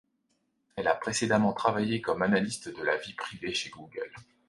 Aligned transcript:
Elle 0.77 0.87
a 0.87 0.95
précédemment 0.95 1.53
travaillé 1.53 2.01
comme 2.01 2.23
analyste 2.23 2.69
de 2.75 2.81
la 2.81 2.97
vie 2.97 3.13
privée 3.13 3.53
chez 3.53 3.69
Google. 3.69 4.11